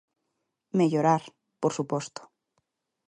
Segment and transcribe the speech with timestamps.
[0.77, 1.23] Mellorar,
[1.61, 2.21] por suposto.